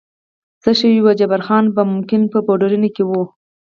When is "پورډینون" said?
2.45-2.85